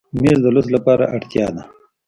[0.21, 1.63] مېز د لوست لپاره اړتیا ده.